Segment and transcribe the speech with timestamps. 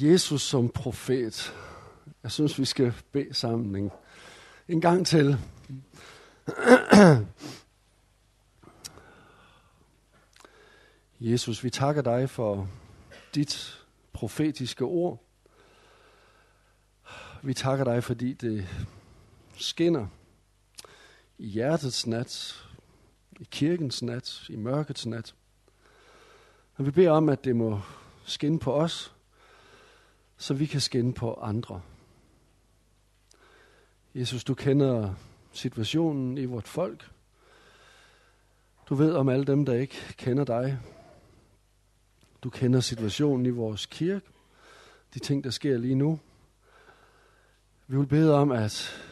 [0.00, 1.54] Jesus som profet.
[2.22, 3.90] Jeg synes, vi skal bede sammen en,
[4.68, 5.38] en gang til.
[11.20, 12.68] Jesus, vi takker dig for
[13.34, 15.24] dit profetiske ord.
[17.42, 18.68] Vi takker dig, fordi det
[19.56, 20.06] skinner
[21.38, 22.64] i hjertets nat,
[23.40, 25.34] i kirkens nat, i mørkets nat.
[26.74, 27.80] Og vi beder om, at det må
[28.24, 29.14] skinne på os,
[30.38, 31.80] så vi kan skænde på andre.
[34.14, 35.14] Jesus, du kender
[35.52, 37.10] situationen i vort folk.
[38.88, 40.78] Du ved om alle dem, der ikke kender dig.
[42.42, 44.26] Du kender situationen i vores kirke,
[45.14, 46.20] de ting, der sker lige nu.
[47.86, 49.02] Vi vil bede om, at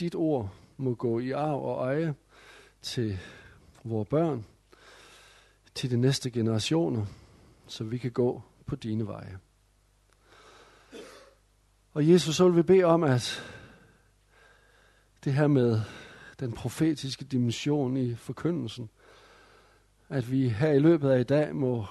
[0.00, 2.14] dit ord må gå i arv og eje
[2.82, 3.18] til
[3.84, 4.46] vores børn,
[5.74, 7.06] til de næste generationer,
[7.66, 9.38] så vi kan gå på dine veje.
[11.94, 13.42] Og Jesus, så vil vi bede om, at
[15.24, 15.80] det her med
[16.40, 18.90] den profetiske dimension i forkyndelsen,
[20.08, 21.86] at vi her i løbet af i dag må,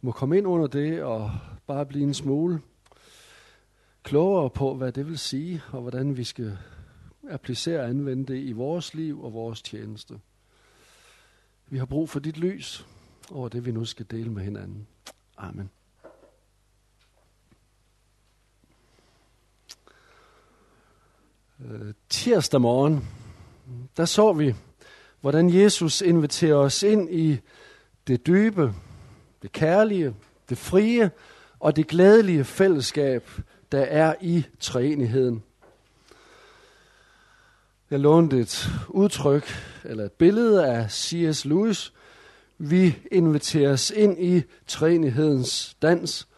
[0.00, 1.32] må komme ind under det og
[1.66, 2.60] bare blive en smule
[4.02, 6.58] klogere på, hvad det vil sige, og hvordan vi skal
[7.30, 10.20] applicere og anvende det i vores liv og vores tjeneste.
[11.66, 12.86] Vi har brug for dit lys
[13.30, 14.86] over det, vi nu skal dele med hinanden.
[15.36, 15.70] Amen.
[21.64, 23.08] Øh, tirsdag morgen,
[23.96, 24.54] der så vi,
[25.20, 27.38] hvordan Jesus inviterer os ind i
[28.06, 28.74] det dybe,
[29.42, 30.14] det kærlige,
[30.48, 31.10] det frie
[31.60, 33.30] og det glædelige fællesskab,
[33.72, 35.42] der er i treenigheden.
[37.90, 39.48] Jeg lånte et udtryk,
[39.84, 41.44] eller et billede af C.S.
[41.44, 41.92] Lewis.
[42.58, 46.28] Vi inviteres ind i treenighedens dans.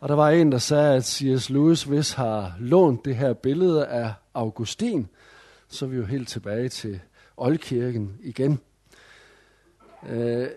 [0.00, 1.50] Og der var en, der sagde, at C.S.
[1.50, 5.08] Lewis hvis har lånt det her billede af Augustin,
[5.68, 7.00] så er vi jo helt tilbage til
[7.36, 8.60] Oldkirken igen.
[10.08, 10.48] Øh,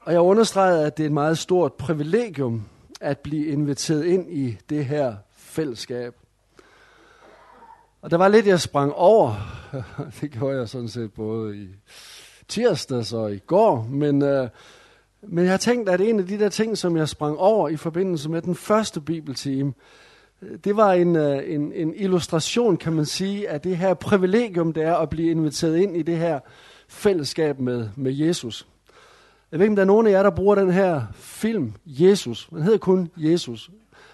[0.00, 2.68] og jeg understregede, at det er et meget stort privilegium
[3.00, 6.14] at blive inviteret ind i det her fællesskab.
[8.02, 9.34] Og der var lidt, jeg sprang over.
[10.20, 11.68] det gjorde jeg sådan set både i
[12.48, 13.86] tirsdags og i går.
[13.90, 14.48] Men, øh,
[15.22, 17.76] men jeg har tænkt, at en af de der ting, som jeg sprang over i
[17.76, 19.72] forbindelse med den første bibeltime,
[20.64, 24.82] det var en, øh, en, en illustration, kan man sige, af det her privilegium, det
[24.82, 26.40] er at blive inviteret ind i det her
[26.88, 28.66] fællesskab med, med Jesus.
[29.52, 32.48] Jeg ved ikke, om der er nogen af jer, der bruger den her film, Jesus.
[32.50, 33.70] Den hedder kun Jesus.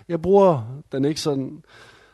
[0.08, 1.62] Jeg bruger den ikke sådan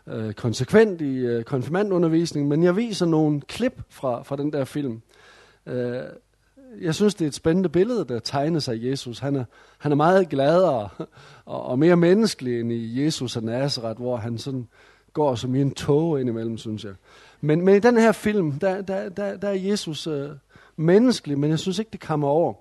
[0.06, 5.00] øh, konsekvent i øh, konfirmandundervisning, men jeg viser nogle klip fra, fra den der film.
[5.66, 6.02] Øh,
[6.80, 9.18] jeg synes, det er et spændende billede, der tegner sig af Jesus.
[9.18, 9.44] Han er,
[9.78, 10.88] han er meget gladere
[11.44, 14.68] og, og mere menneskelig end i Jesus af Nazareth, hvor han sådan
[15.12, 16.92] går som i en tog indimellem, synes jeg.
[17.40, 20.30] Men, men i den her film, der, der, der, der er Jesus øh,
[20.76, 22.54] menneskelig, men jeg synes ikke, det kommer over.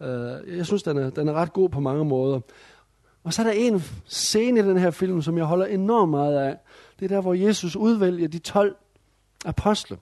[0.00, 2.40] Øh, jeg synes, den er, den er ret god på mange måder.
[3.24, 6.38] Og så er der en scene i den her film, som jeg holder enormt meget
[6.38, 6.56] af.
[6.98, 8.76] Det er der, hvor Jesus udvælger de 12
[9.44, 9.98] apostle.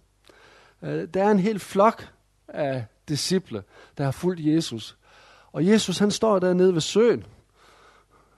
[0.83, 2.09] Øh, der er en hel flok
[2.49, 3.63] af disciple,
[3.99, 4.97] der har fulgt Jesus.
[5.53, 7.19] Og Jesus, han står dernede ved søen.
[7.19, 7.27] Jeg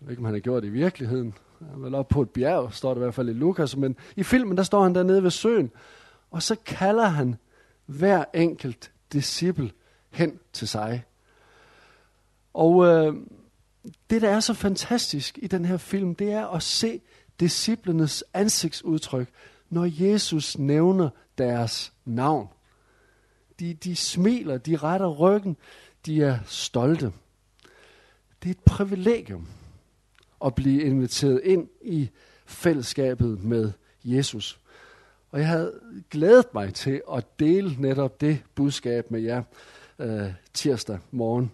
[0.01, 1.35] ved ikke, om han har gjort det i virkeligheden.
[1.59, 3.77] Han er vel oppe på et bjerg, står det i hvert fald i Lukas.
[3.77, 5.71] Men i filmen, der står han dernede ved søen.
[6.31, 7.37] Og så kalder han
[7.87, 9.71] hver enkelt disciple
[10.11, 11.05] hen til sig.
[12.55, 13.15] Og øh,
[14.11, 17.01] det, der er så fantastisk i den her film, det er at se
[17.41, 19.29] disciplenes ansigtsudtryk,
[19.71, 21.09] når Jesus nævner
[21.39, 22.49] deres navn.
[23.61, 25.57] De, de smiler, de retter ryggen,
[26.07, 27.13] de er stolte.
[28.43, 29.47] Det er et privilegium
[30.45, 32.11] at blive inviteret ind i
[32.47, 33.73] fællesskabet med
[34.05, 34.61] Jesus.
[35.31, 35.81] Og jeg havde
[36.11, 39.43] glædet mig til at dele netop det budskab med jer
[39.99, 41.53] øh, tirsdag morgen.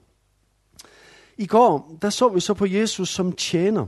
[1.37, 3.87] I går, der så vi så på Jesus som tjener.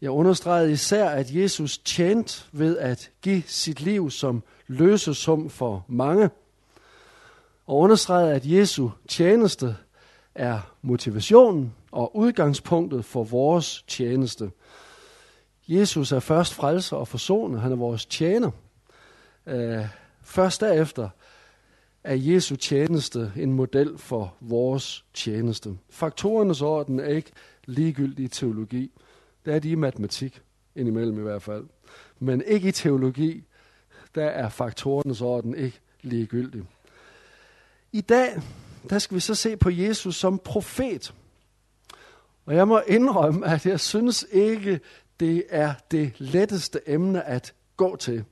[0.00, 6.30] Jeg understregede især, at Jesus tjente ved at give sit liv som løsesum for mange.
[7.66, 9.76] Og understregede, at Jesu tjeneste
[10.34, 14.50] er motivationen og udgangspunktet for vores tjeneste.
[15.68, 17.58] Jesus er først frelser og forsoner.
[17.58, 18.50] Han er vores tjener.
[19.46, 19.86] Øh,
[20.22, 21.08] først derefter
[22.04, 25.78] er Jesu tjeneste en model for vores tjeneste.
[25.90, 27.30] Faktorernes orden er ikke
[27.66, 28.90] ligegyldig i teologi.
[29.44, 30.42] Det er de i matematik,
[30.74, 31.64] indimellem i hvert fald.
[32.18, 33.44] Men ikke i teologi,
[34.14, 36.62] der er faktorernes orden ikke ligegyldig.
[37.94, 38.40] I dag,
[38.90, 41.14] der skal vi så se på Jesus som profet.
[42.46, 44.80] Og jeg må indrømme, at jeg synes ikke,
[45.20, 48.24] det er det letteste emne at gå til.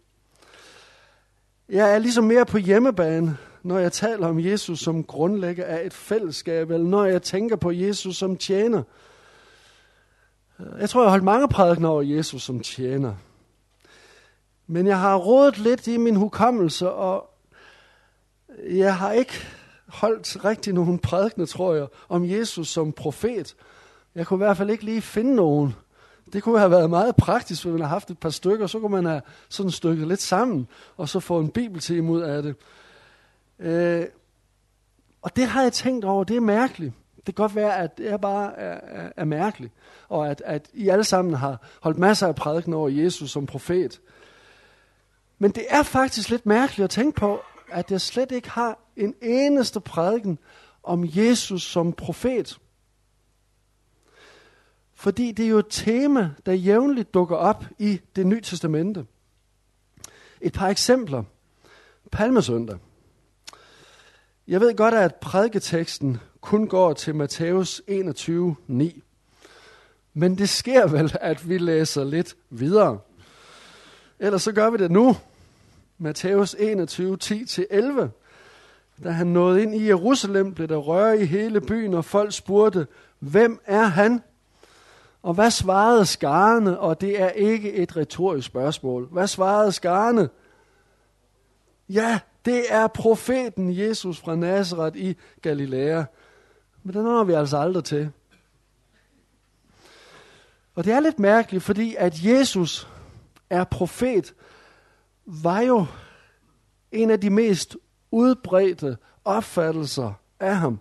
[1.68, 5.94] Jeg er ligesom mere på hjemmebane, når jeg taler om Jesus som grundlægger af et
[5.94, 8.82] fællesskab, eller når jeg tænker på Jesus som tjener.
[10.78, 13.14] Jeg tror, jeg har holdt mange prædikener over Jesus som tjener.
[14.66, 17.31] Men jeg har rådet lidt i min hukommelse, og
[18.68, 19.32] jeg har ikke
[19.88, 23.54] holdt rigtig nogen prædikener, tror jeg, om Jesus som profet.
[24.14, 25.74] Jeg kunne i hvert fald ikke lige finde nogen.
[26.32, 28.90] Det kunne have været meget praktisk, hvis man har haft et par stykker, så kunne
[28.90, 32.54] man have sådan stykket lidt sammen, og så få en bibeltime ud af det.
[33.58, 34.06] Øh,
[35.22, 36.92] og det har jeg tænkt over, det er mærkeligt.
[37.16, 39.72] Det kan godt være, at det bare er, er, er mærkeligt,
[40.08, 44.00] og at, at I alle sammen har holdt masser af prædiken over Jesus som profet.
[45.38, 47.40] Men det er faktisk lidt mærkeligt at tænke på,
[47.72, 50.38] at jeg slet ikke har en eneste prædiken
[50.82, 52.58] om Jesus som profet.
[54.94, 59.06] Fordi det er jo et tema, der jævnligt dukker op i det nye testamente.
[60.40, 61.22] Et par eksempler.
[62.12, 62.78] Palmesøndag.
[64.48, 69.02] Jeg ved godt, at prædiketeksten kun går til Matthæus 21, 9.
[70.14, 72.98] Men det sker vel, at vi læser lidt videre.
[74.18, 75.16] Ellers så gør vi det nu.
[76.02, 78.08] Matthæus 21, 10-11.
[79.04, 82.86] Da han nåede ind i Jerusalem, blev der røre i hele byen, og folk spurgte,
[83.18, 84.22] hvem er han?
[85.22, 86.78] Og hvad svarede skarne?
[86.78, 89.08] Og det er ikke et retorisk spørgsmål.
[89.12, 90.28] Hvad svarede skarne?
[91.88, 96.04] Ja, det er profeten Jesus fra Nazareth i Galilea.
[96.82, 98.10] Men den når vi altså aldrig til.
[100.74, 102.88] Og det er lidt mærkeligt, fordi at Jesus
[103.50, 104.34] er profet,
[105.26, 105.86] var jo
[106.92, 107.76] en af de mest
[108.10, 110.80] udbredte opfattelser af ham.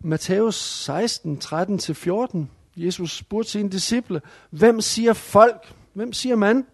[0.00, 2.38] Matthæus 16, 13-14.
[2.76, 6.66] Jesus spurgte sine disciple, hvem siger folk, hvem siger man,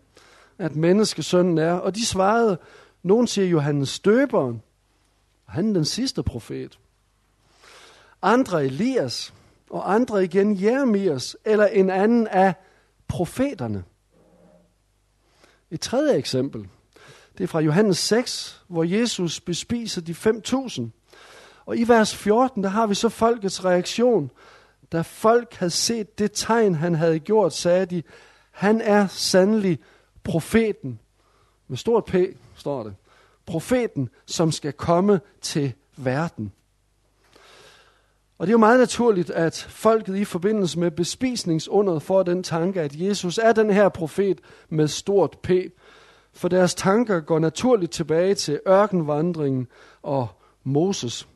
[0.58, 1.72] at menneskesønnen er?
[1.72, 2.58] Og de svarede,
[3.02, 4.62] nogen siger Johannes Støberen,
[5.46, 6.78] og han er den sidste profet.
[8.22, 9.34] Andre Elias,
[9.70, 12.54] og andre igen Jeremias, eller en anden af
[13.08, 13.84] profeterne.
[15.70, 16.68] Et tredje eksempel,
[17.38, 20.82] det er fra Johannes 6, hvor Jesus bespiser de 5.000.
[21.66, 24.30] Og i vers 14, der har vi så folkets reaktion.
[24.92, 28.02] Da folk havde set det tegn, han havde gjort, sagde de,
[28.50, 29.78] han er sandelig
[30.24, 30.98] profeten.
[31.68, 32.14] Med stort P
[32.56, 32.94] står det.
[33.46, 36.52] Profeten, som skal komme til verden.
[38.38, 42.80] Og det er jo meget naturligt, at folket i forbindelse med bespisningsundret får den tanke,
[42.80, 45.50] at Jesus er den her profet med stort P.
[46.32, 49.66] For deres tanker går naturligt tilbage til ørkenvandringen
[50.02, 50.28] og
[50.64, 51.28] Moses.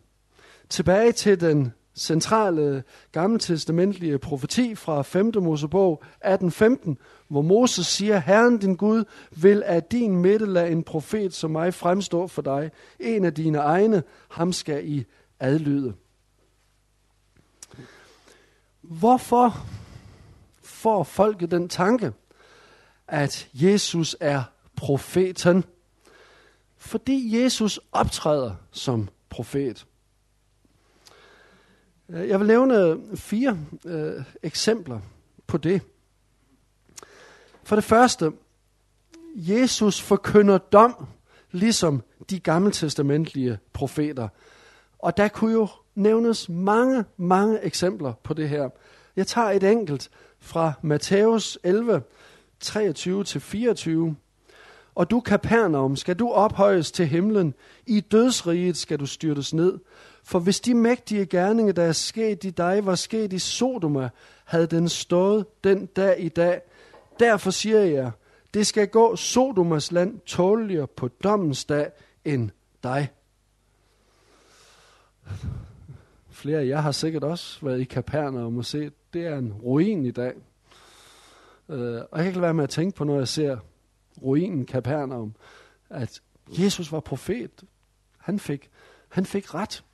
[0.68, 2.82] Tilbage til den centrale
[3.12, 5.32] gammeltestamentlige profeti fra 5.
[5.40, 6.94] Mosebog 18.15,
[7.28, 9.04] hvor Moses siger, Herren din Gud
[9.36, 12.70] vil af din midte lade en profet som mig fremstå for dig.
[13.00, 15.04] En af dine egne, ham skal I
[15.40, 15.94] adlyde.
[18.82, 19.66] Hvorfor
[20.62, 22.12] får folket den tanke,
[23.08, 24.42] at Jesus er
[24.76, 25.64] profeten?
[26.76, 29.86] Fordi Jesus optræder som profet.
[32.08, 35.00] Øh, jeg vil nævne øh, fire øh, eksempler
[35.46, 35.82] på det.
[37.64, 38.32] For det første,
[39.36, 41.06] Jesus forkynder dom,
[41.50, 44.28] ligesom de gammeltestamentlige profeter.
[44.98, 48.68] Og der kunne jo nævnes mange, mange eksempler på det her.
[49.16, 52.02] Jeg tager et enkelt fra Matthæus 11,
[52.64, 54.14] 23-24.
[54.94, 57.54] Og du, Kapernaum, skal du ophøjes til himlen.
[57.86, 59.78] I dødsriget skal du styrtes ned.
[60.24, 64.08] For hvis de mægtige gerninger, der er sket i dig, var sket i Sodoma,
[64.44, 66.60] havde den stået den dag i dag.
[67.20, 68.10] Derfor siger jeg,
[68.54, 71.90] det skal gå Sodomas land tåligere på dommens dag
[72.24, 72.50] end
[72.82, 73.08] dig.
[76.42, 80.06] Flere af jer har sikkert også været i Kapernaum og set, det er en ruin
[80.06, 80.34] i dag.
[81.68, 83.58] Øh, og jeg kan ikke lade være med at tænke på, når jeg ser
[84.22, 85.34] ruinen Kapernaum,
[85.90, 87.64] at Jesus var profet.
[88.18, 88.70] Han fik,
[89.08, 89.84] han fik ret.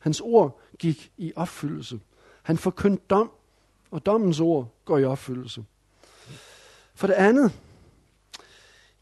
[0.00, 2.00] Hans ord gik i opfyldelse.
[2.42, 3.30] Han forkyndte dom,
[3.90, 5.64] og dommens ord går i opfyldelse.
[6.94, 7.60] For det andet,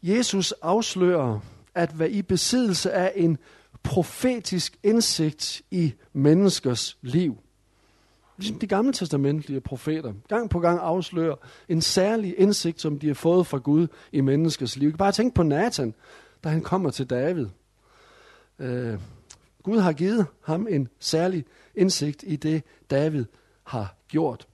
[0.03, 1.39] Jesus afslører
[1.75, 3.37] at være i besiddelse af en
[3.85, 7.37] profetisk indsigt i menneskers liv.
[8.37, 11.35] Ligesom de gamle testamentlige profeter gang på gang afslører
[11.69, 14.97] en særlig indsigt, som de har fået fra Gud i menneskers liv.
[14.97, 15.93] Bare tænk på Nathan,
[16.43, 17.47] da han kommer til David.
[18.59, 18.99] Øh,
[19.63, 23.25] Gud har givet ham en særlig indsigt i det, David
[23.63, 24.47] har gjort.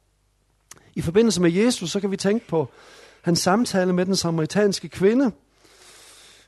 [0.96, 2.70] I forbindelse med Jesus, så kan vi tænke på
[3.22, 5.32] hans samtale med den samaritanske kvinde.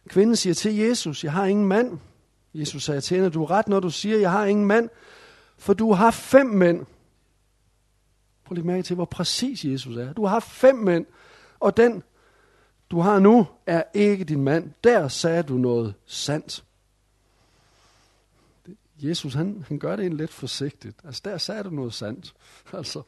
[0.08, 2.00] Kvinden siger til Jesus, jeg har ingen mand.
[2.54, 4.90] Jesus sagde til hende, du er ret, når du siger, jeg har ingen mand,
[5.58, 6.86] for du har fem mænd.
[8.46, 10.14] Prøv lige mærke til, hvor præcis Jesus er.
[10.14, 11.06] Du har fem mænd,
[11.60, 12.04] og den,
[12.92, 14.72] du har nu, er ikke din mand.
[14.84, 16.64] Der sagde du noget sandt.
[19.00, 21.00] Jesus, han, han gør det en lidt forsigtigt.
[21.04, 22.34] Altså, der sagde du noget sandt.
[22.74, 23.00] Altså,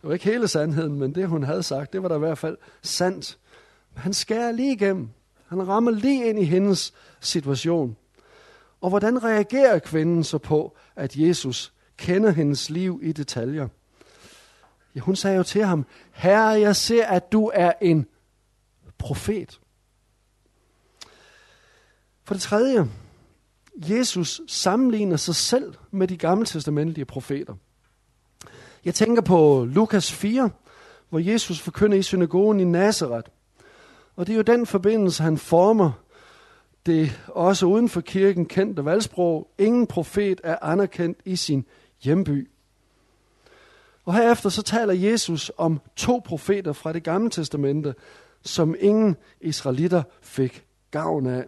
[0.00, 2.38] det var ikke hele sandheden, men det, hun havde sagt, det var da i hvert
[2.38, 3.38] fald sandt.
[3.94, 5.08] Han skærer lige igennem.
[5.46, 7.96] Han rammer lige ind i hendes situation.
[8.80, 13.68] Og hvordan reagerer kvinden så på, at Jesus kender hendes liv i detaljer?
[14.94, 18.06] Ja, hun sagde jo til ham, Herre, jeg ser, at du er en
[18.98, 19.60] profet.
[22.24, 22.88] For det tredje,
[23.76, 27.54] Jesus sammenligner sig selv med de gamle testamentlige profeter.
[28.84, 30.50] Jeg tænker på Lukas 4,
[31.08, 33.30] hvor Jesus forkynder i synagogen i Nazareth.
[34.16, 35.92] Og det er jo den forbindelse, han former
[36.86, 39.50] det også uden for kirken kendte valgsprog.
[39.58, 41.66] Ingen profet er anerkendt i sin
[42.02, 42.50] hjemby.
[44.04, 47.94] Og herefter så taler Jesus om to profeter fra det gamle testamente,
[48.42, 51.44] som ingen israelitter fik gavn af.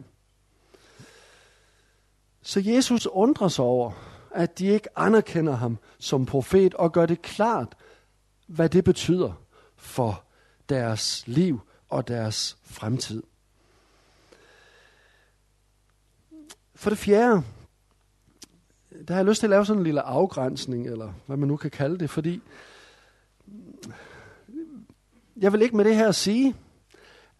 [2.42, 3.92] Så Jesus undrer sig over,
[4.30, 7.74] at de ikke anerkender ham som profet og gør det klart,
[8.46, 9.32] hvad det betyder
[9.76, 10.24] for
[10.68, 13.22] deres liv og deres fremtid.
[16.82, 17.42] For det fjerde,
[19.08, 21.56] der har jeg lyst til at lave sådan en lille afgrænsning, eller hvad man nu
[21.56, 22.40] kan kalde det, fordi
[25.36, 26.54] jeg vil ikke med det her sige,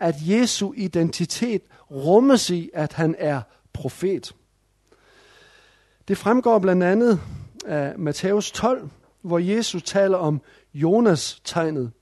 [0.00, 4.34] at Jesu identitet rummes i, at han er profet.
[6.08, 7.20] Det fremgår blandt andet
[7.66, 8.90] af Matthæus 12,
[9.22, 10.40] hvor Jesus taler om
[10.75, 11.92] Jonas-tegnet.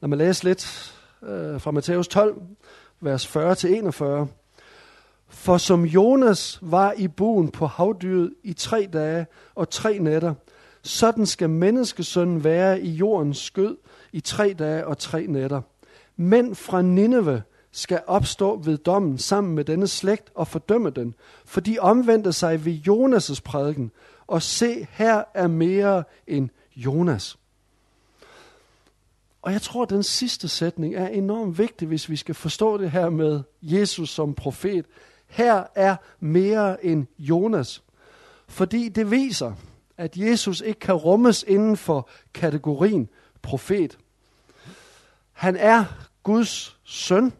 [0.00, 2.42] Lad mig læse lidt øh, fra Matthæus 12,
[3.00, 4.45] vers 40-41.
[5.28, 10.34] For som Jonas var i buen på havdyret i tre dage og tre nætter,
[10.82, 13.76] sådan skal menneskesønnen være i jordens skød
[14.12, 15.60] i tre dage og tre nætter.
[16.16, 17.42] Mænd fra Nineve
[17.72, 21.14] skal opstå ved dommen sammen med denne slægt og fordømme den,
[21.44, 23.90] for de omvendte sig ved Jonas' prædiken,
[24.26, 27.38] og se, her er mere end Jonas.
[29.42, 32.90] Og jeg tror, at den sidste sætning er enormt vigtig, hvis vi skal forstå det
[32.90, 34.86] her med Jesus som profet.
[35.26, 37.82] Her er mere end Jonas.
[38.48, 39.52] Fordi det viser,
[39.96, 43.08] at Jesus ikke kan rummes inden for kategorien
[43.42, 43.98] profet.
[45.32, 45.84] Han er
[46.22, 47.32] Guds søn.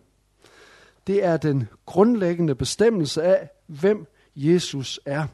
[1.06, 5.26] Det er den grundlæggende bestemmelse af, hvem Jesus er.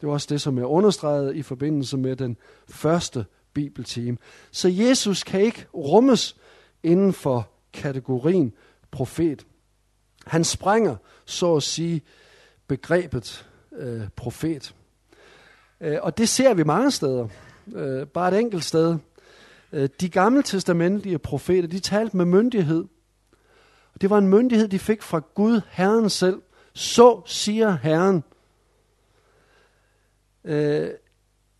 [0.00, 2.36] Det var også det, som jeg understregede i forbindelse med den
[2.68, 4.16] første bibeltime.
[4.50, 6.36] Så Jesus kan ikke rummes
[6.82, 8.52] inden for kategorien
[8.90, 9.46] profet.
[10.26, 12.02] Han sprænger, så at sige,
[12.66, 14.74] begrebet øh, profet.
[15.80, 17.28] Øh, og det ser vi mange steder.
[17.74, 18.96] Øh, bare et enkelt sted.
[19.72, 22.84] Øh, de gamle testamentlige profeter, de talte med myndighed.
[24.00, 26.42] Det var en myndighed, de fik fra Gud, Herren selv.
[26.72, 28.24] Så siger Herren.
[30.44, 30.90] Øh,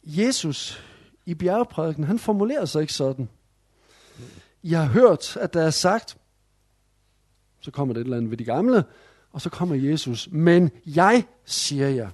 [0.04, 0.85] Jesus
[1.26, 3.28] i bjergprædiken, han formulerer sig ikke sådan.
[4.64, 6.16] Jeg har hørt, at der er sagt,
[7.64, 8.85] så kommer det et eller andet ved de gamle,
[9.33, 10.28] og så kommer Jesus.
[10.33, 12.11] Men jeg siger jer.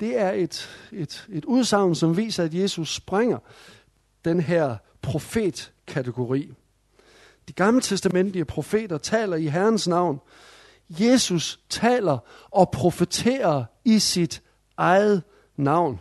[0.00, 3.38] Det er et, et, et udsagn, som viser, at Jesus springer
[4.24, 6.52] den her profetkategori.
[7.48, 10.20] De gamle testamentlige profeter taler i Herrens navn.
[10.90, 12.18] Jesus taler
[12.50, 14.42] og profeterer i sit
[14.76, 15.22] eget
[15.56, 16.00] navn.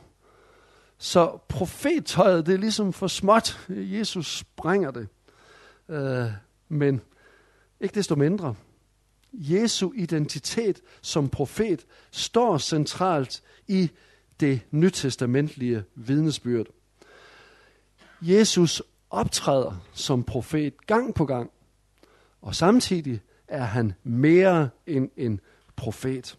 [0.97, 3.59] Så profettøjet, det er ligesom for småt.
[3.69, 5.07] Jesus springer det.
[5.89, 6.31] Øh,
[6.69, 7.01] men
[7.79, 8.55] ikke desto mindre.
[9.33, 13.91] Jesu identitet som profet står centralt i
[14.39, 16.67] det nytestamentlige vidnesbyrd.
[18.21, 21.51] Jesus optræder som profet gang på gang,
[22.41, 25.39] og samtidig er han mere end en
[25.75, 26.37] profet.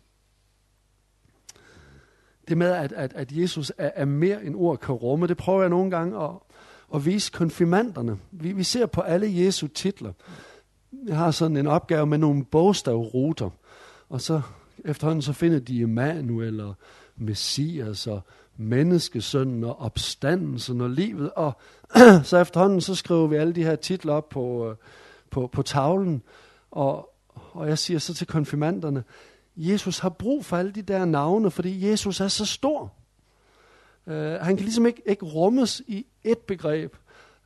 [2.48, 5.60] Det med, at, at, at Jesus er, er mere end ord kan rumme, det prøver
[5.60, 6.30] jeg nogle gange at,
[6.94, 8.18] at vise konfirmanderne.
[8.30, 10.12] Vi, vi ser på alle Jesu titler.
[11.06, 13.50] Jeg har sådan en opgave med nogle bogstavruter,
[14.08, 14.40] og så
[14.84, 16.74] efterhånden så finder de Emmanuel og
[17.16, 18.20] Messias og
[18.56, 21.30] menneskesønnen og opstandelsen og livet.
[21.30, 21.52] Og
[22.24, 24.76] så efterhånden så skriver vi alle de her titler op på, øh,
[25.30, 26.22] på, på tavlen.
[26.70, 27.14] Og,
[27.52, 29.04] og jeg siger så til konfirmanderne,
[29.56, 32.92] Jesus har brug for alle de der navne, fordi Jesus er så stor.
[34.06, 36.96] Uh, han kan ligesom ikke, ikke rummes i et begreb.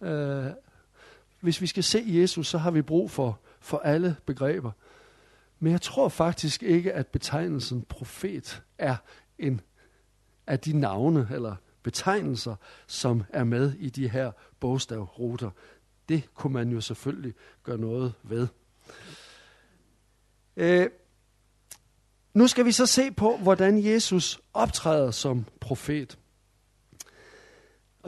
[0.00, 0.46] Uh,
[1.40, 4.70] hvis vi skal se Jesus, så har vi brug for, for alle begreber.
[5.58, 8.96] Men jeg tror faktisk ikke, at betegnelsen profet er
[9.38, 9.60] en
[10.46, 15.50] af de navne eller betegnelser, som er med i de her bogstavruter.
[16.08, 18.48] Det kunne man jo selvfølgelig gøre noget ved.
[20.56, 20.90] Øh,
[22.34, 26.18] nu skal vi så se på, hvordan Jesus optræder som profet.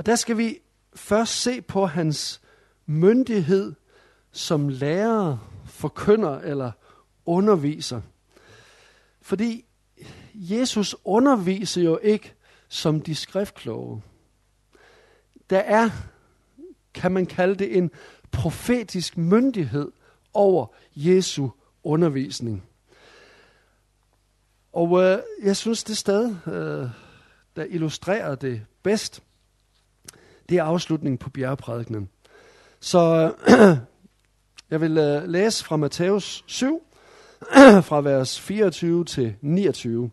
[0.01, 0.59] Og der skal vi
[0.95, 2.41] først se på hans
[2.87, 3.75] myndighed
[4.33, 6.73] som lærer, forkynder eller
[7.27, 8.01] underviser.
[9.23, 9.65] Fordi
[10.35, 12.35] Jesus underviser jo ikke
[12.69, 14.03] som de skriftkloge.
[15.51, 15.91] Der er,
[16.95, 17.91] kan man kalde det, en
[18.31, 19.93] profetisk myndighed
[20.33, 20.67] over
[20.97, 21.49] Jesu
[21.85, 22.65] undervisning.
[24.73, 26.91] Og øh, jeg synes, det sted, øh,
[27.57, 29.23] der illustrerer det bedst,
[30.51, 32.09] det er afslutningen på bjergprædikenen.
[32.81, 33.35] Så
[34.71, 36.83] jeg vil øh, læse fra Matthæus 7,
[37.89, 40.11] fra vers 24 til 29.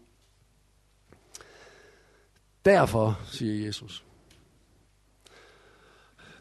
[2.65, 4.03] Derfor, siger Jesus.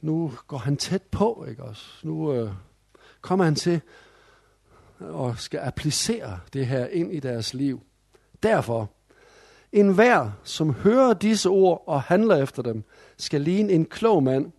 [0.01, 1.85] Nu går han tæt på, ikke også?
[2.03, 2.51] Nu øh,
[3.21, 3.81] kommer han til
[5.01, 7.83] og skal applicere det her ind i deres liv.
[8.43, 8.91] Derfor,
[9.77, 12.85] en hver, som hører disse ord og handler efter dem,
[13.17, 14.53] skal ligne en klog mand,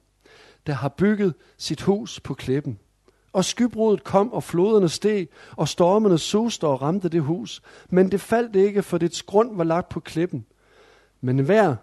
[0.67, 2.79] der har bygget sit hus på klippen.
[3.33, 7.61] Og skybruddet kom, og floderne steg, og stormene suste og ramte det hus.
[7.89, 10.45] Men det faldt ikke, for dets grund var lagt på klippen.
[11.21, 11.75] Men hver,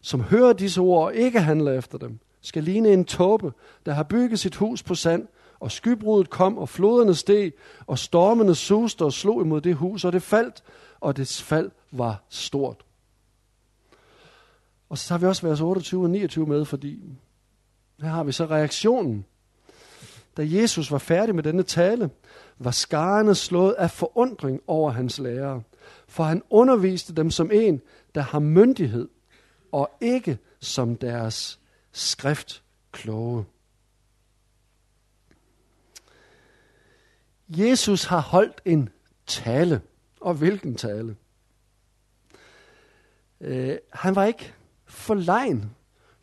[0.00, 3.52] som hører disse ord og ikke handler efter dem, skal ligne en tåbe,
[3.86, 5.26] der har bygget sit hus på sand,
[5.60, 7.52] og skybruddet kom, og floderne steg,
[7.86, 10.62] og stormene suste og slog imod det hus, og det faldt,
[11.00, 12.84] og dets fald var stort.
[14.88, 17.02] Og så har vi også vers 28 og 29 med, fordi
[18.00, 19.24] her har vi så reaktionen.
[20.36, 22.10] Da Jesus var færdig med denne tale,
[22.58, 25.62] var skarne slået af forundring over hans lærere,
[26.08, 27.80] for han underviste dem som en,
[28.14, 29.08] der har myndighed,
[29.72, 31.58] og ikke som deres
[31.92, 33.44] skrift kloge.
[37.48, 38.88] Jesus har holdt en
[39.26, 39.80] tale.
[40.20, 41.16] Og hvilken tale?
[43.40, 44.54] Øh, han var ikke
[44.84, 45.70] forlegen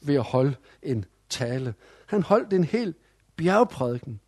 [0.01, 1.73] ved at holde en tale.
[2.05, 2.93] Han holdt en hel
[3.35, 4.19] bjergprædiken.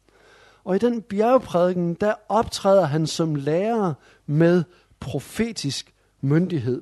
[0.63, 3.93] Og i den bjergprædiken, der optræder han som lærer
[4.25, 4.63] med
[4.99, 6.81] profetisk myndighed.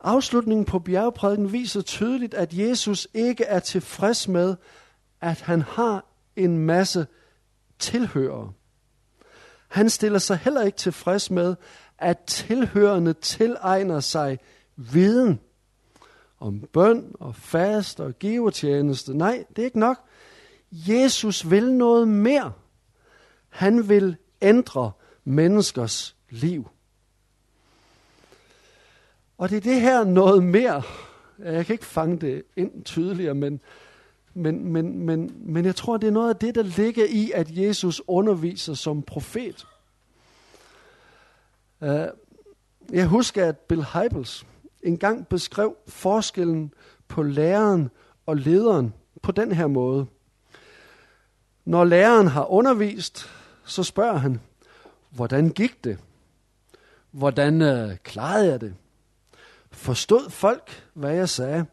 [0.00, 4.56] Afslutningen på bjergprædiken viser tydeligt, at Jesus ikke er tilfreds med,
[5.20, 6.04] at han har
[6.36, 7.06] en masse
[7.78, 8.52] tilhørere.
[9.68, 11.56] Han stiller sig heller ikke tilfreds med,
[11.98, 14.38] at tilhørende tilegner sig
[14.76, 15.40] viden
[16.40, 19.14] om bøn og fast og givetjeneste.
[19.16, 19.98] Nej, det er ikke nok.
[20.72, 22.52] Jesus vil noget mere.
[23.48, 24.92] Han vil ændre
[25.24, 26.68] menneskers liv.
[29.38, 30.82] Og det er det her noget mere.
[31.38, 33.60] Jeg kan ikke fange det ind tydeligere, men,
[34.38, 37.56] men, men, men, men jeg tror, det er noget af det, der ligger i, at
[37.56, 39.66] Jesus underviser som profet.
[41.80, 41.88] Uh,
[42.92, 44.46] jeg husker, at Bill Hybels
[44.82, 46.74] engang beskrev forskellen
[47.08, 47.90] på læreren
[48.26, 50.06] og lederen på den her måde.
[51.64, 53.30] Når læreren har undervist,
[53.64, 54.40] så spørger han,
[55.10, 55.98] hvordan gik det?
[57.10, 58.74] Hvordan uh, klarede jeg det?
[59.70, 61.66] Forstod folk, hvad jeg sagde?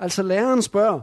[0.00, 1.00] Altså læreren spørger,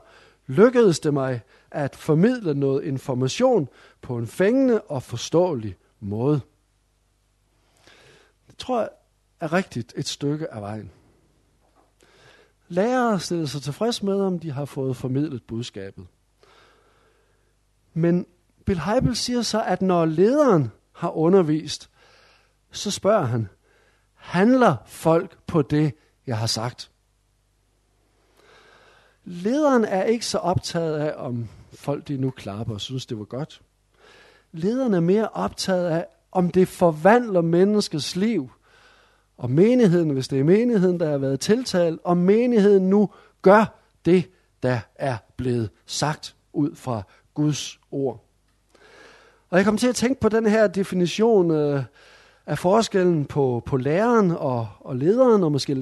[0.49, 3.69] lykkedes det mig at formidle noget information
[4.01, 6.41] på en fængende og forståelig måde?
[8.47, 8.89] Det tror jeg
[9.39, 10.91] er rigtigt et stykke af vejen.
[12.67, 16.07] Lærere stiller sig tilfreds med, om de har fået formidlet budskabet.
[17.93, 18.25] Men
[18.65, 21.89] Bill Heibel siger så, at når lederen har undervist,
[22.71, 23.47] så spørger han,
[24.13, 25.93] handler folk på det,
[26.27, 26.91] jeg har sagt?
[29.31, 33.25] Lederen er ikke så optaget af, om folk de nu klapper og synes, det var
[33.25, 33.61] godt.
[34.51, 38.51] Lederen er mere optaget af, om det forvandler menneskets liv.
[39.37, 43.09] Og menigheden, hvis det er menigheden, der har været tiltalt, om menigheden nu
[43.41, 44.29] gør det,
[44.63, 47.01] der er blevet sagt ud fra
[47.33, 48.25] Guds ord.
[49.49, 51.83] Og jeg kom til at tænke på den her definition øh,
[52.49, 55.73] er forskellen på, på læreren og, og lederen, og måske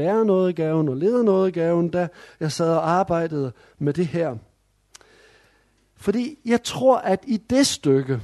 [0.54, 2.08] gaven og gaven, da
[2.40, 4.36] jeg sad og arbejdede med det her.
[5.96, 8.22] Fordi jeg tror, at i det stykke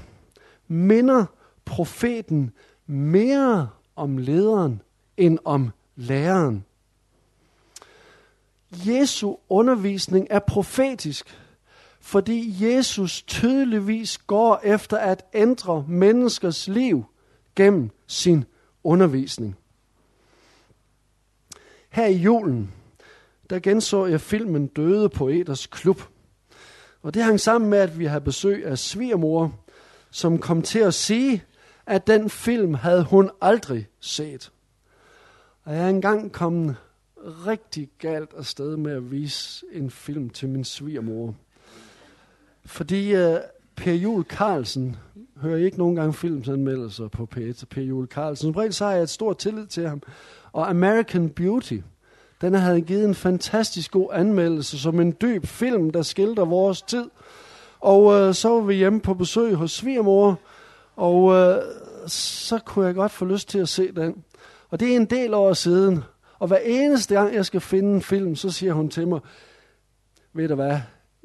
[0.67, 1.25] minder
[1.65, 2.51] profeten
[2.85, 4.81] mere om lederen
[5.17, 6.65] end om læreren.
[8.71, 11.39] Jesu undervisning er profetisk,
[12.01, 17.05] fordi Jesus tydeligvis går efter at ændre menneskers liv
[17.55, 18.45] gennem sin
[18.83, 19.57] undervisning.
[21.89, 22.71] Her i julen,
[23.49, 26.01] der genså jeg filmen Døde Poeters Klub.
[27.01, 29.59] Og det hang sammen med, at vi havde besøg af svigermor,
[30.11, 31.43] som kom til at sige,
[31.85, 34.51] at den film havde hun aldrig set.
[35.63, 36.75] Og jeg er engang kommet
[37.25, 41.35] rigtig galt afsted med at vise en film til min svigermor.
[42.65, 43.39] Fordi øh,
[43.75, 44.95] Per Jul Carlsen,
[45.41, 48.53] hører ikke nogen gange filmsanmeldelser på P1 Per Jul Carlsen.
[48.53, 50.01] Som så har jeg et stort tillid til ham.
[50.51, 51.77] Og American Beauty,
[52.41, 57.09] den havde givet en fantastisk god anmeldelse som en dyb film, der skildrer vores tid.
[57.79, 60.39] Og øh, så var vi hjemme på besøg hos svigermor,
[60.95, 61.61] og øh,
[62.07, 64.23] så kunne jeg godt få lyst til at se den.
[64.69, 66.03] Og det er en del år siden,
[66.39, 69.19] og hver eneste gang, jeg skal finde en film, så siger hun til mig,
[70.33, 70.79] ved du hvad,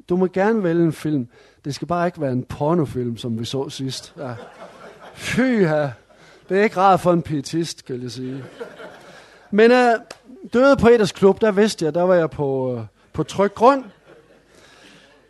[0.09, 1.27] du må gerne vælge en film.
[1.65, 4.13] Det skal bare ikke være en pornofilm, som vi så sidst.
[4.17, 4.33] Ja.
[5.13, 5.41] Fy.
[6.49, 8.43] Det er ikke rart for en pietist, kan jeg sige.
[9.51, 9.77] Men uh,
[10.53, 12.81] Døde på Eders Klub, der vidste jeg, der var jeg på, uh,
[13.13, 13.83] på tryg grund.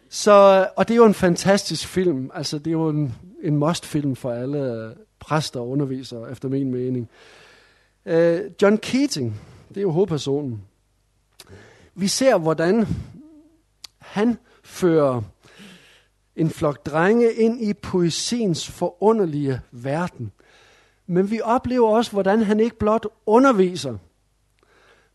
[0.10, 2.32] Så, og det er jo en fantastisk film.
[2.34, 6.72] Altså, det er jo en, en must-film for alle øh, præster og undervisere, efter min
[6.72, 7.10] mening.
[8.06, 10.62] Uh, John Keating, det er jo hovedpersonen.
[11.96, 12.88] Vi ser, hvordan
[14.00, 15.22] han fører
[16.40, 20.32] en flok drenge ind i poesiens forunderlige verden.
[21.08, 23.98] Men vi oplever også, hvordan han ikke blot underviser,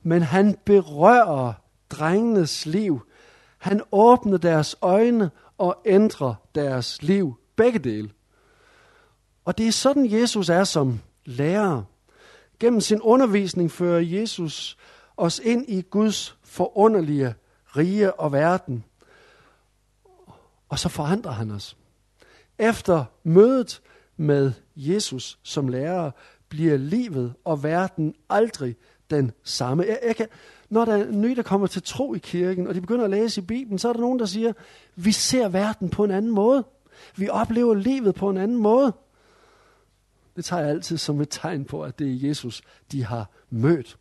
[0.02, 1.52] men han berører
[1.90, 3.00] drengenes liv.
[3.58, 7.34] Han åbner deres øjne og ændrer deres liv.
[7.56, 8.10] Begge dele.
[9.44, 11.82] Og det er sådan, Jesus er som lærer.
[12.60, 14.76] Gennem sin undervisning fører Jesus
[15.16, 17.34] os ind i Guds forunderlige
[17.76, 18.84] rige og verden.
[20.68, 21.76] Og så forandrer han os.
[22.58, 23.82] Efter mødet
[24.16, 26.10] med Jesus som lærer,
[26.48, 28.76] bliver livet og verden aldrig
[29.10, 29.84] den samme.
[29.88, 30.26] Jeg, jeg kan,
[30.68, 33.40] når der er nye, der kommer til tro i kirken, og de begynder at læse
[33.40, 34.52] i Bibelen, så er der nogen, der siger,
[34.96, 36.64] vi ser verden på en anden måde.
[37.16, 38.92] Vi oplever livet på en anden måde.
[40.36, 43.96] Det tager jeg altid som et tegn på, at det er Jesus, de har mødt.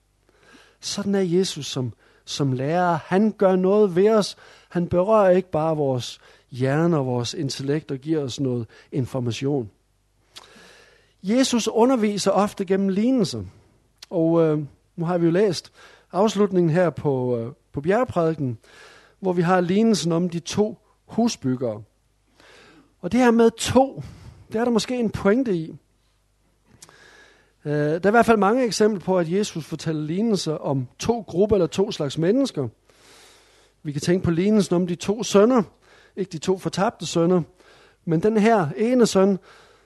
[0.80, 1.93] Sådan er Jesus som,
[2.26, 2.99] som lærer.
[3.06, 4.38] Han gør noget ved os.
[4.69, 6.19] Han berører ikke bare vores
[6.54, 9.70] hjerne og vores intellekt og giver os noget information.
[11.24, 13.44] Jesus underviser ofte gennem lignelser.
[14.10, 14.60] Og øh,
[14.96, 15.72] nu har vi jo læst
[16.12, 18.58] afslutningen her på, øh, på bjergprædiken,
[19.20, 21.84] hvor vi har lignelsen om de to husbyggere.
[23.02, 24.04] Og det her med to,
[24.52, 25.76] det er der måske en pointe i.
[27.66, 31.22] Øh, der er i hvert fald mange eksempler på, at Jesus fortæller lignelser om to
[31.22, 32.68] grupper eller to slags mennesker.
[33.84, 35.63] Vi kan tænke på lignelsen om de to sønner,
[36.17, 37.41] ikke de to fortabte sønner,
[38.06, 39.39] men den her ene søn,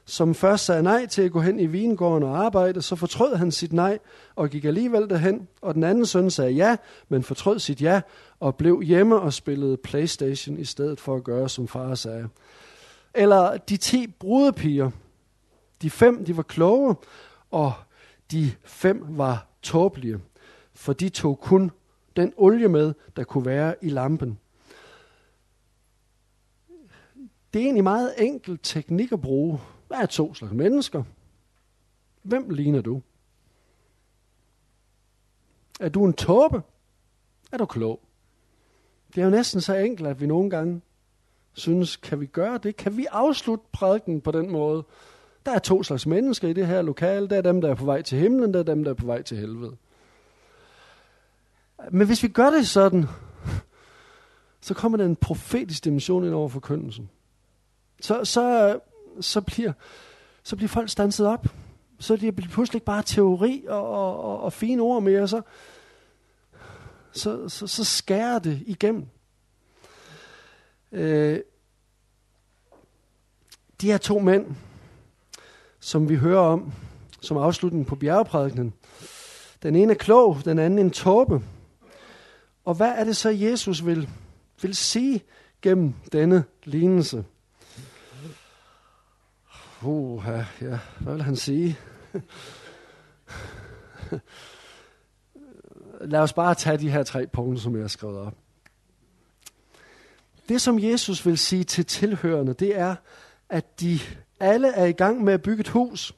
[0.05, 3.51] som først sagde nej til at gå hen i vingården og arbejde, så fortrød han
[3.51, 3.99] sit nej
[4.35, 5.47] og gik alligevel derhen.
[5.61, 6.75] Og den anden søn sagde ja,
[7.09, 8.01] men fortrød sit ja
[8.39, 12.27] og blev hjemme og spillede Playstation i stedet for at gøre, som far sagde.
[13.13, 14.91] Eller de ti brudepiger.
[15.81, 16.95] De fem, de var kloge,
[17.51, 17.73] og
[18.31, 20.19] de fem var tåbelige,
[20.73, 21.71] for de tog kun
[22.15, 24.39] den olie med, der kunne være i lampen.
[27.53, 29.59] Det er egentlig meget enkel teknik at bruge.
[29.87, 31.03] Hvad er to slags mennesker?
[32.21, 33.01] Hvem ligner du?
[35.79, 36.61] Er du en tåbe?
[37.51, 37.99] Er du klog?
[39.15, 40.81] Det er jo næsten så enkelt, at vi nogle gange
[41.53, 42.77] synes, kan vi gøre det?
[42.77, 44.83] Kan vi afslutte prædiken på den måde?
[45.45, 47.27] Der er to slags mennesker i det her lokale.
[47.27, 49.05] Der er dem, der er på vej til himlen, der er dem, der er på
[49.05, 49.77] vej til helvede.
[51.91, 53.05] Men hvis vi gør det sådan,
[54.61, 57.09] så kommer der en profetisk dimension ind over forkyndelsen.
[58.01, 58.79] Så, så,
[59.21, 59.73] så, bliver,
[60.43, 61.47] så bliver folk stanset op.
[61.99, 65.27] Så det bliver pludselig ikke bare teori og, og, og, og fine ord mere.
[65.27, 65.41] Så,
[67.11, 69.05] så, så, så skærer det igennem.
[70.91, 71.39] Øh,
[73.81, 74.55] de her to mænd,
[75.79, 76.73] som vi hører om
[77.21, 78.73] som afslutning på bjergeprædikenen.
[79.63, 81.41] Den ene er klog, den anden en tåbe.
[82.65, 84.09] Og hvad er det så, Jesus vil,
[84.61, 85.21] vil sige
[85.61, 87.25] gennem denne lignelse?
[89.83, 90.27] Uh,
[90.61, 91.77] ja, hvad vil han sige?
[96.01, 98.33] Lad os bare tage de her tre punkter, som jeg har skrevet op.
[100.49, 102.95] Det, som Jesus vil sige til tilhørende, det er,
[103.49, 103.99] at de
[104.39, 106.15] alle er i gang med at bygge et hus.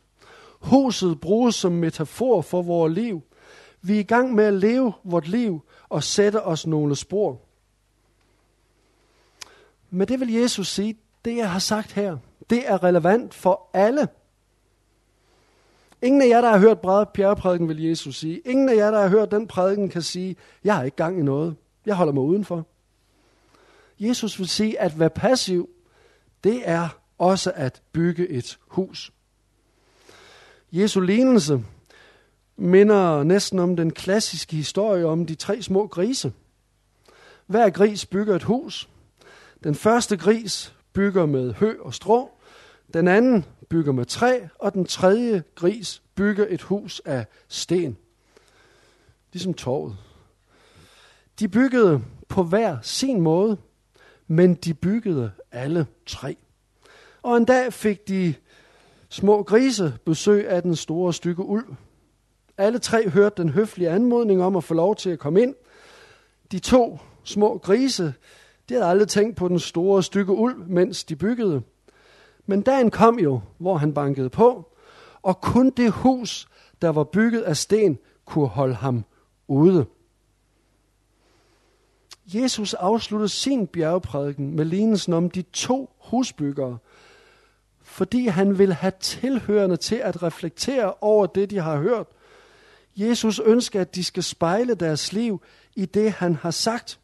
[0.60, 3.22] Huset bruges som metafor for vores liv.
[3.82, 7.42] Vi er i gang med at leve vort liv og sætte os nogle spor.
[9.90, 12.18] Men det vil Jesus sige, det jeg har sagt her,
[12.50, 14.08] det er relevant for alle.
[16.02, 16.80] Ingen af jer, der har hørt
[17.14, 18.40] bjergeprædiken, vil Jesus sige.
[18.46, 21.24] Ingen af jer, der har hørt den prædiken, kan sige, jeg har ikke gang i
[21.24, 21.56] noget.
[21.86, 22.66] Jeg holder mig udenfor.
[24.00, 25.70] Jesus vil sige, at være passiv,
[26.44, 29.12] det er også at bygge et hus.
[30.72, 31.64] Jesu lignelse
[32.58, 36.34] minder næsten om den klassiske historie om de tre små grise.
[37.48, 38.90] Hver gris bygger et hus.
[39.64, 42.32] Den første gris bygger med hø og strå.
[42.94, 47.98] Den anden bygger med træ, og den tredje gris bygger et hus af sten.
[49.34, 49.98] Ligesom torvet.
[51.40, 53.58] De byggede på hver sin måde,
[54.28, 56.38] men de byggede alle tre.
[57.22, 58.34] Og en dag fik de
[59.10, 61.76] små grise besøg af den store stykke ulv.
[62.58, 65.56] Alle tre hørte den høflige anmodning om at få lov til at komme ind.
[66.52, 68.14] De to små grise,
[68.70, 71.62] de havde aldrig tænkt på den store stykke ulv, mens de byggede.
[72.50, 74.72] Men dagen kom jo, hvor han bankede på,
[75.22, 76.48] og kun det hus,
[76.82, 79.06] der var bygget af sten, kunne holde ham
[79.48, 79.86] ude.
[82.26, 86.78] Jesus afsluttede sin bjergprædiken med lignelsen om de to husbyggere,
[87.82, 92.08] fordi han vil have tilhørende til at reflektere over det, de har hørt.
[92.96, 95.42] Jesus ønsker, at de skal spejle deres liv
[95.76, 97.00] i det, han har sagt.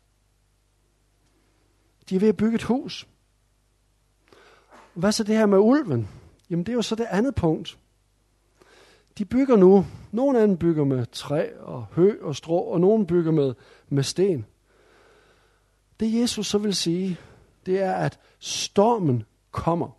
[2.10, 3.08] De er ved at bygge et hus.
[4.95, 6.10] Hvad så det her med ulven?
[6.49, 7.77] Jamen det er jo så det andet punkt.
[9.17, 13.08] De bygger nu, nogle af dem bygger med træ og hø og strå, og nogle
[13.08, 13.53] bygger med,
[13.89, 14.45] med sten.
[15.99, 17.17] Det Jesus så vil sige,
[17.65, 19.89] det er, at stormen kommer.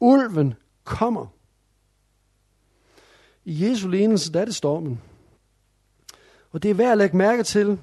[0.00, 1.26] Ulven kommer.
[3.44, 5.00] I Jesu lignelse, der er det stormen.
[6.52, 7.78] Og det er værd at lægge mærke til,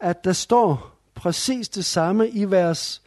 [0.00, 3.02] at der står præcis det samme i vers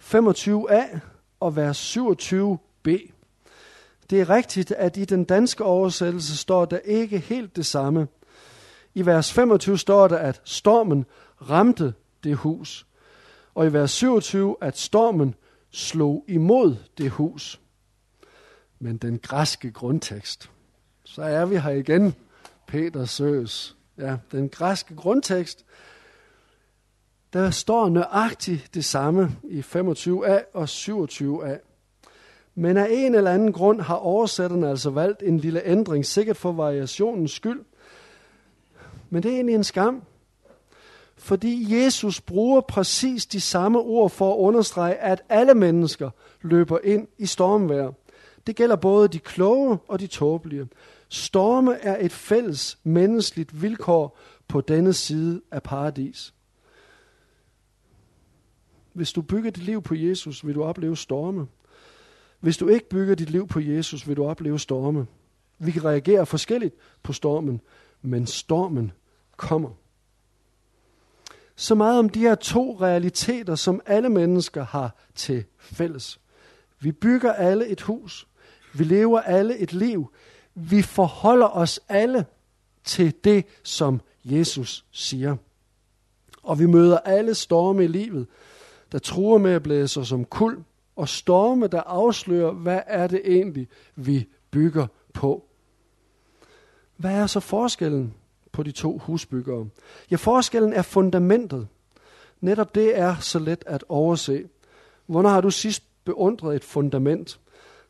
[0.00, 0.98] 25a
[1.40, 3.12] og vers 27b.
[4.10, 8.08] Det er rigtigt, at i den danske oversættelse står der ikke helt det samme.
[8.94, 11.06] I vers 25 står der, at stormen
[11.50, 11.94] ramte
[12.24, 12.86] det hus.
[13.54, 15.34] Og i vers 27, at stormen
[15.70, 17.60] slog imod det hus.
[18.78, 20.50] Men den græske grundtekst,
[21.04, 22.14] så er vi her igen,
[22.66, 23.76] Peter Søs.
[23.98, 25.64] Ja, den græske grundtekst,
[27.36, 31.58] der står nøjagtigt det samme i 25a og 27a.
[32.54, 36.52] Men af en eller anden grund har oversætterne altså valgt en lille ændring, sikkert for
[36.52, 37.60] variationens skyld.
[39.10, 40.02] Men det er egentlig en skam,
[41.16, 46.10] fordi Jesus bruger præcis de samme ord for at understrege, at alle mennesker
[46.42, 47.92] løber ind i stormvejr.
[48.46, 50.68] Det gælder både de kloge og de tåbelige.
[51.08, 54.18] Storme er et fælles menneskeligt vilkår
[54.48, 56.32] på denne side af paradis.
[58.96, 61.46] Hvis du bygger dit liv på Jesus, vil du opleve storme.
[62.40, 65.06] Hvis du ikke bygger dit liv på Jesus, vil du opleve storme.
[65.58, 67.60] Vi kan reagere forskelligt på stormen,
[68.02, 68.92] men stormen
[69.36, 69.70] kommer.
[71.56, 76.20] Så meget om de her to realiteter, som alle mennesker har til fælles.
[76.80, 78.28] Vi bygger alle et hus.
[78.74, 80.12] Vi lever alle et liv.
[80.54, 82.26] Vi forholder os alle
[82.84, 85.36] til det, som Jesus siger.
[86.42, 88.26] Og vi møder alle storme i livet,
[88.92, 90.64] der truer med at blæse os som kul,
[90.96, 95.44] og storme, der afslører, hvad er det egentlig, vi bygger på.
[96.96, 98.14] Hvad er så forskellen
[98.52, 99.68] på de to husbyggere?
[100.10, 101.68] Ja, forskellen er fundamentet.
[102.40, 104.48] Netop det er så let at overse.
[105.06, 107.40] Hvornår har du sidst beundret et fundament?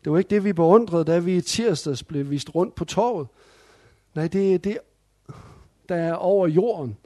[0.05, 3.29] Det var ikke det, vi beundrede, da vi i tirsdags blev vist rundt på torvet.
[4.15, 4.79] Nej, det er det,
[5.89, 6.97] der er over jorden,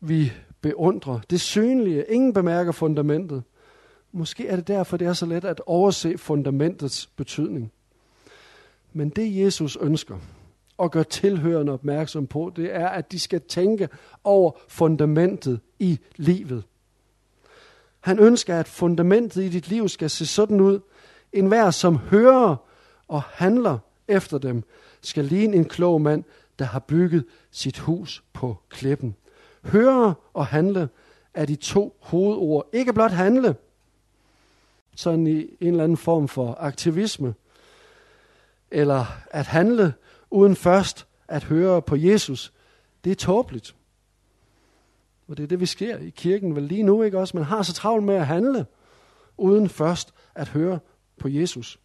[0.00, 0.32] vi
[0.66, 1.20] beundrer.
[1.30, 2.04] Det synlige.
[2.08, 3.42] Ingen bemærker fundamentet.
[4.12, 7.72] Måske er det derfor, det er så let at overse fundamentets betydning.
[8.92, 10.18] Men det Jesus ønsker
[10.78, 13.88] og gør tilhørende opmærksom på, det er, at de skal tænke
[14.24, 16.64] over fundamentet i livet.
[18.00, 20.80] Han ønsker, at fundamentet i dit liv skal se sådan ud.
[21.32, 22.56] En hver, som hører
[23.08, 24.62] og handler efter dem,
[25.00, 26.24] skal ligne en klog mand,
[26.58, 29.16] der har bygget sit hus på klippen.
[29.66, 30.88] Høre og handle
[31.34, 32.68] er de to hovedord.
[32.72, 33.56] Ikke blot handle,
[34.96, 37.34] sådan i en eller anden form for aktivisme,
[38.70, 39.94] eller at handle
[40.30, 42.52] uden først at høre på Jesus,
[43.04, 43.76] det er tåbeligt.
[45.28, 47.36] Og det er det, vi sker i kirken vel lige nu, ikke også?
[47.36, 48.66] Man har så travlt med at handle,
[49.36, 50.78] uden først at høre
[51.18, 51.80] på Jesus.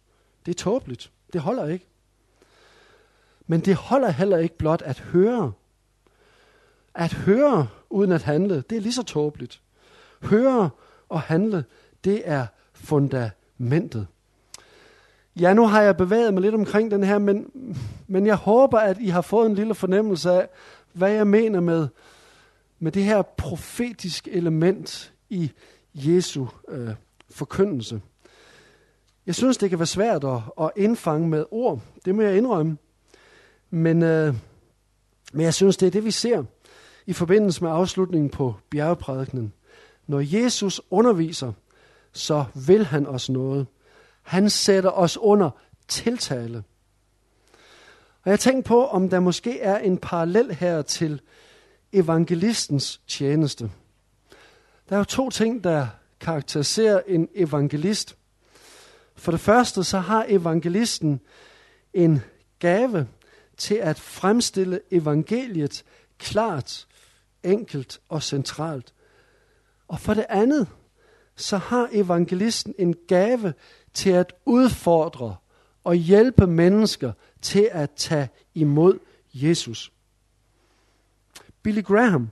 [0.46, 1.12] Det er tåbeligt.
[1.32, 1.86] Det holder ikke.
[3.46, 5.52] Men det holder heller ikke blot at høre.
[6.94, 9.60] At høre uden at handle, det er lige så tåbeligt.
[10.22, 10.70] Høre
[11.08, 11.64] og handle,
[12.04, 14.06] det er fundamentet.
[15.40, 17.46] Ja, nu har jeg bevæget mig lidt omkring den her, men,
[18.06, 20.48] men jeg håber, at I har fået en lille fornemmelse af,
[20.92, 21.88] hvad jeg mener med,
[22.78, 25.52] med det her profetiske element i
[25.94, 26.90] Jesu øh,
[27.30, 28.00] forkyndelse.
[29.26, 31.80] Jeg synes, det kan være svært at, at indfange med ord.
[32.04, 32.76] Det må jeg indrømme.
[33.70, 34.34] Men, øh,
[35.32, 36.44] men jeg synes, det er det, vi ser
[37.06, 39.52] i forbindelse med afslutningen på bjergeprædikenen.
[40.06, 41.52] Når Jesus underviser,
[42.12, 43.66] så vil han os noget.
[44.22, 45.50] Han sætter os under
[45.88, 46.64] tiltale.
[48.24, 51.20] Og jeg tænkte på, om der måske er en parallel her til
[51.92, 53.70] evangelistens tjeneste.
[54.88, 55.86] Der er jo to ting, der
[56.20, 58.16] karakteriserer en evangelist.
[59.16, 61.20] For det første, så har evangelisten
[61.94, 62.20] en
[62.58, 63.08] gave
[63.56, 65.84] til at fremstille evangeliet
[66.18, 66.86] klart,
[67.44, 68.94] enkelt og centralt.
[69.88, 70.68] Og for det andet,
[71.36, 73.54] så har evangelisten en gave
[73.94, 75.36] til at udfordre
[75.84, 78.98] og hjælpe mennesker til at tage imod
[79.34, 79.92] Jesus.
[81.62, 82.30] Billy Graham,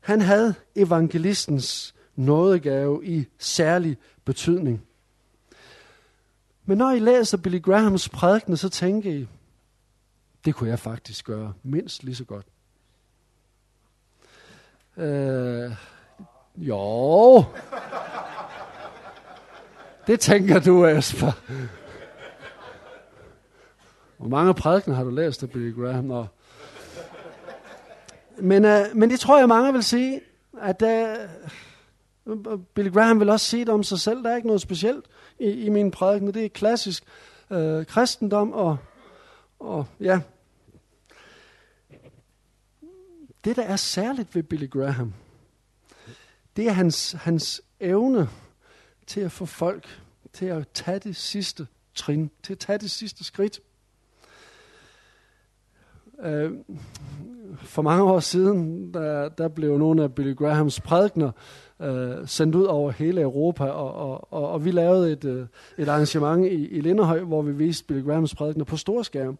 [0.00, 4.82] han havde evangelistens nådegave i særlig betydning.
[6.64, 9.26] Men når I læser Billy Grahams prædikne, så tænker I,
[10.44, 12.46] det kunne jeg faktisk gøre mindst lige så godt.
[14.96, 15.70] Øh,
[16.56, 17.44] jo.
[20.06, 21.32] Det tænker du, Esper.
[24.18, 26.04] Hvor mange prædikener har du læst af Billy Graham?
[26.04, 26.26] Nå.
[28.38, 30.20] Men, øh, men det tror jeg, mange vil sige,
[30.62, 31.16] at øh,
[32.74, 34.24] Billy Graham vil også sige det om sig selv.
[34.24, 35.04] Der er ikke noget specielt
[35.38, 36.34] i, i min prædiken.
[36.34, 37.04] Det er klassisk
[37.50, 38.76] øh, kristendom og,
[39.60, 40.20] og ja.
[43.46, 45.12] Det, der er særligt ved Billy Graham,
[46.56, 48.28] det er hans, hans evne
[49.06, 53.24] til at få folk til at tage det sidste trin, til at tage det sidste
[53.24, 53.60] skridt.
[56.22, 56.52] Øh,
[57.56, 61.30] for mange år siden, der, der blev nogle af Billy Grahams prædikner
[61.80, 65.46] øh, sendt ud over hele Europa, og, og, og, og vi lavede et, øh,
[65.78, 69.38] et arrangement i, i Linderhøj, hvor vi viste Billy Grahams prædikner på storskærm.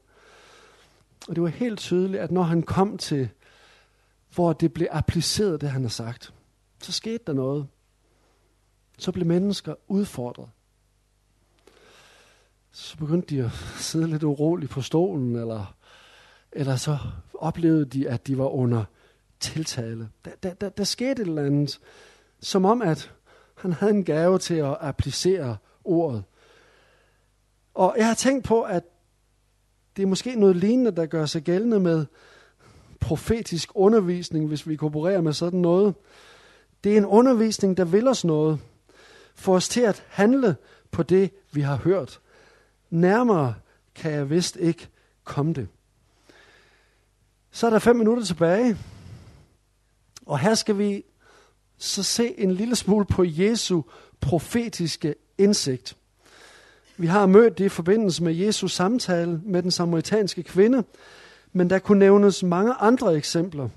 [1.29, 3.29] Og det var helt tydeligt, at når han kom til,
[4.37, 6.35] hvor det blev appliceret, det han har sagt,
[6.83, 7.67] så skete der noget.
[8.99, 10.49] Så blev mennesker udfordret.
[12.71, 15.77] Så begyndte de at sidde lidt uroligt på stolen, eller,
[16.53, 16.99] eller så
[17.35, 18.85] oplevede de, at de var under
[19.41, 20.09] tiltale.
[20.25, 21.81] Der, der, der, der skete et eller andet,
[22.41, 23.13] som om at
[23.55, 26.25] han havde en gave til at applicere ordet.
[27.75, 28.85] Og jeg har tænkt på, at
[29.97, 32.07] det er måske noget lignende, der gør sig gældende med
[33.01, 35.95] profetisk undervisning, hvis vi koopererer med sådan noget.
[36.85, 38.59] Det er en undervisning, der vil os noget.
[39.35, 40.57] Få os til at handle
[40.91, 42.21] på det, vi har hørt.
[42.91, 43.55] Nærmere
[43.95, 44.89] kan jeg vist ikke
[45.25, 45.69] komme det.
[47.51, 48.77] Så er der fem minutter tilbage.
[50.27, 51.05] Og her skal vi
[51.79, 53.83] så se en lille smule på Jesu
[54.21, 55.97] profetiske indsigt.
[56.97, 60.85] Vi har mødt det i forbindelse med Jesu samtale med den samaritanske kvinde,
[61.57, 63.69] men der kunne nævnes mange andre eksempler.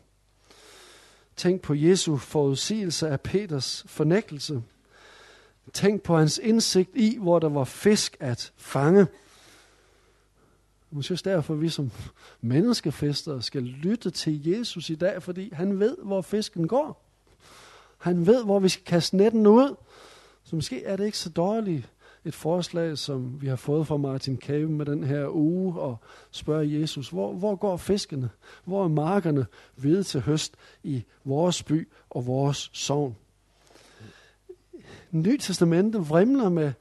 [1.36, 4.62] Tænk på Jesu forudsigelse af Peters fornægtelse.
[5.74, 9.08] Tænk på hans indsigt i, hvor der var fisk at fange.
[10.92, 11.92] Måske derfor, vi som
[12.42, 17.06] menneskefester skal lytte til Jesus i dag, fordi han ved, hvor fisken går.
[17.98, 19.76] Han ved, hvor vi skal kaste netten ud.
[20.44, 21.89] Så måske er det ikke så dårligt
[22.25, 25.97] et forslag, som vi har fået fra Martin Cave med den her uge, og
[26.32, 28.29] spørge Jesus, hvor, hvor går fiskene?
[28.65, 30.53] Hvor er markerne ved til høst
[30.84, 33.15] i vores by og vores sovn?
[35.11, 36.72] Ny Testamentet vrimler med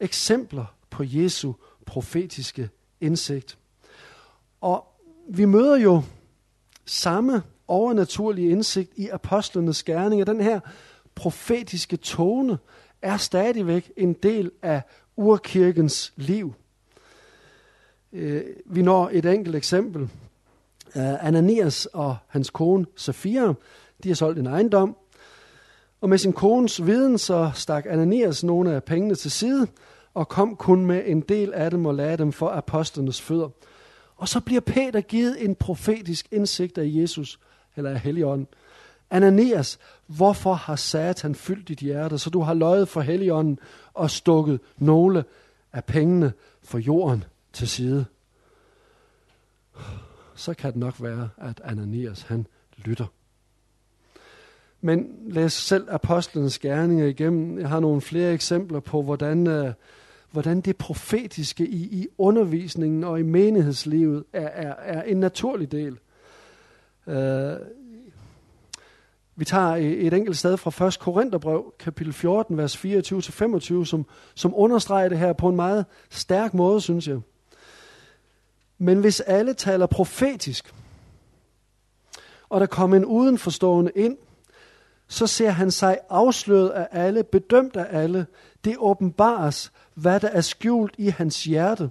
[0.00, 1.52] eksempler på Jesu
[1.86, 2.70] profetiske
[3.00, 3.58] indsigt.
[4.60, 4.86] Og
[5.28, 6.02] vi møder jo
[6.84, 10.60] samme overnaturlige indsigt i apostlenes gerninger, den her
[11.14, 12.58] profetiske tone
[13.04, 14.82] er stadigvæk en del af
[15.16, 16.54] urkirkens liv.
[18.12, 20.02] Øh, vi når et enkelt eksempel.
[20.96, 23.54] Øh, Ananias og hans kone Safira,
[24.02, 24.96] de har solgt en ejendom,
[26.00, 29.66] og med sin kones viden, så stak Ananias nogle af pengene til side,
[30.14, 33.48] og kom kun med en del af dem og lagde dem for apostlenes fødder.
[34.16, 37.40] Og så bliver Peter givet en profetisk indsigt af Jesus,
[37.76, 38.48] eller af Helligånden.
[39.10, 43.58] Ananias, hvorfor har Satan fyldt dit hjerte, så du har løjet for Helligånden
[43.94, 45.24] og stukket nogle
[45.72, 46.32] af pengene
[46.62, 48.04] for jorden til side?
[50.34, 52.46] Så kan det nok være, at Ananias han
[52.76, 53.06] lytter.
[54.80, 57.58] Men læs selv apostlenes gerninger igennem.
[57.58, 59.72] Jeg har nogle flere eksempler på, hvordan, øh,
[60.30, 65.98] hvordan det profetiske i, i undervisningen og i menighedslivet er, er, er en naturlig del.
[67.06, 67.14] Uh,
[69.36, 70.98] vi tager øh, et enkelt sted fra 1.
[70.98, 76.80] Korintherbrev, kapitel 14, vers 24-25, som, som understreger det her på en meget stærk måde,
[76.80, 77.18] synes jeg.
[78.78, 80.74] Men hvis alle taler profetisk,
[82.48, 84.16] og der kommer en udenforstående ind,
[85.08, 88.26] så ser han sig afsløret af alle, bedømt af alle.
[88.64, 91.90] Det åbenbares, hvad der er skjult i hans hjerte.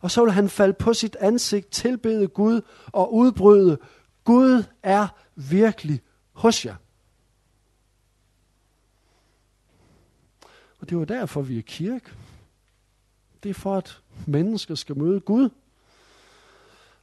[0.00, 2.60] Og så vil han falde på sit ansigt, tilbede Gud
[2.92, 3.78] og udbryde,
[4.24, 6.00] Gud er virkelig
[6.38, 6.76] hos jer.
[10.80, 12.10] Og det er jo derfor, vi er kirke.
[13.42, 15.50] Det er for, at mennesker skal møde Gud.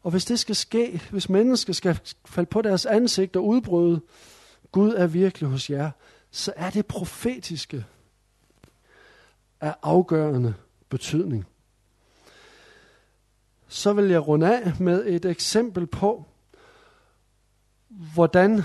[0.04, 4.02] Og hvis det skal ske, hvis mennesker skal falde på deres ansigt og udbryde,
[4.72, 5.92] Gud er virkelig hos jer,
[6.32, 7.86] så er det profetiske
[9.62, 10.54] af afgørende
[10.90, 11.46] betydning.
[13.68, 16.26] Så vil jeg runde af med et eksempel på,
[17.90, 18.64] hvordan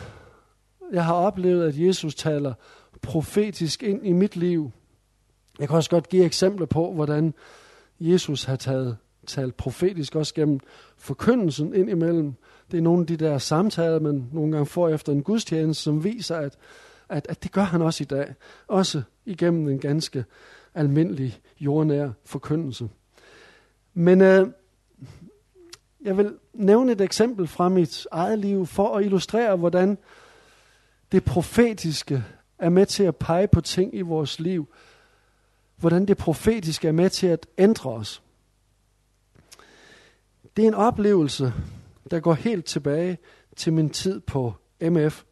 [0.93, 2.55] jeg har oplevet, at Jesus taler
[3.03, 4.71] profetisk ind i mit liv.
[5.59, 7.35] Jeg kan også godt give eksempler på, hvordan
[8.01, 10.61] Jesus har taget, talt profetisk også gennem
[10.97, 12.35] forkyndelsen ind imellem.
[12.71, 16.05] Det er nogle af de der samtaler, man nogle gange får efter en gudstjeneste, som
[16.05, 16.57] viser, at,
[17.09, 18.35] at, at det gør han også i dag.
[18.69, 20.25] Også igennem en ganske
[20.75, 22.89] almindelig jordnær forkyndelse.
[23.95, 24.49] Men øh,
[26.01, 29.99] jeg vil nævne et eksempel fra mit eget liv for at illustrere, hvordan
[31.13, 32.25] det profetiske
[32.59, 34.69] er med til at pege på ting i vores liv.
[35.77, 38.23] Hvordan det profetiske er med til at ændre os.
[40.57, 41.53] Det er en oplevelse,
[42.11, 43.19] der går helt tilbage
[43.57, 45.25] til min tid på MF.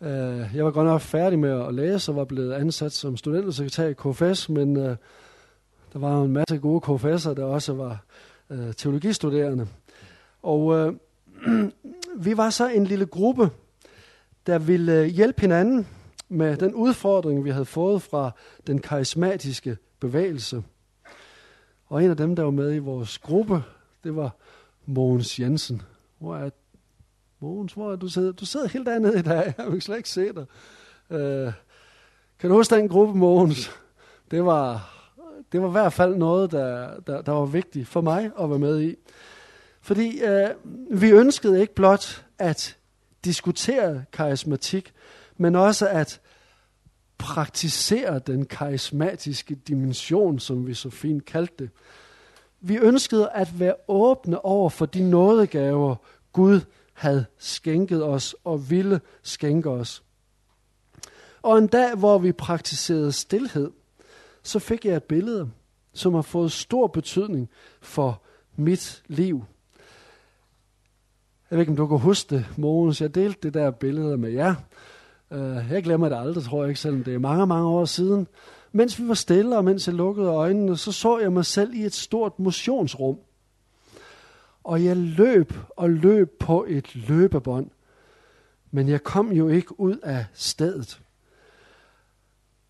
[0.00, 3.86] Øh, jeg var godt nok færdig med at læse og var blevet ansat som studentersekretær
[3.86, 4.96] i KFS, men øh,
[5.92, 8.04] der var en masse gode KFS'er, der også var
[8.50, 9.66] øh, teologistuderende.
[10.42, 10.94] Og
[12.26, 13.50] vi var så en lille gruppe,
[14.46, 15.86] der ville øh, hjælpe hinanden
[16.28, 18.30] med den udfordring, vi havde fået fra
[18.66, 20.62] den karismatiske bevægelse.
[21.86, 23.62] Og en af dem, der var med i vores gruppe,
[24.04, 24.36] det var
[24.86, 25.82] Mogens Jensen.
[26.18, 26.50] Hvor er
[27.40, 28.32] Mogens, hvor er du sidder?
[28.32, 29.54] Du sidder helt dernede i dag.
[29.58, 30.46] Jeg vil slet ikke se dig.
[31.10, 31.52] Øh,
[32.38, 33.70] kan du huske den gruppe, Mogens?
[34.30, 34.92] Det var,
[35.52, 38.58] det var i hvert fald noget, der, der, der var vigtigt for mig at være
[38.58, 38.96] med i.
[39.80, 40.48] Fordi øh,
[41.00, 42.76] vi ønskede ikke blot at
[43.24, 44.92] diskutere karismatik,
[45.36, 46.20] men også at
[47.18, 51.70] praktisere den karismatiske dimension, som vi så fint kaldte det.
[52.60, 55.96] Vi ønskede at være åbne over for de nådegaver,
[56.32, 56.60] Gud
[56.92, 60.02] havde skænket os og ville skænke os.
[61.42, 63.70] Og en dag, hvor vi praktiserede stillhed,
[64.42, 65.50] så fik jeg et billede,
[65.92, 67.50] som har fået stor betydning
[67.80, 68.22] for
[68.56, 69.44] mit liv.
[71.52, 73.00] Jeg ved ikke, om du kan huske det, Mogens.
[73.00, 74.54] Jeg delte det der billede med jer.
[75.30, 78.26] Øh, jeg glemmer det aldrig, tror jeg ikke, selvom det er mange, mange år siden.
[78.72, 81.84] Mens vi var stille, og mens jeg lukkede øjnene, så så jeg mig selv i
[81.84, 83.18] et stort motionsrum.
[84.64, 87.70] Og jeg løb og løb på et løbebånd.
[88.70, 91.00] Men jeg kom jo ikke ud af stedet.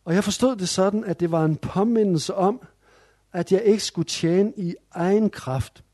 [0.05, 2.61] Og jeg forstod det sådan, at det var en påmindelse om,
[3.33, 5.85] at jeg ikke skulle tjene i egen kraft.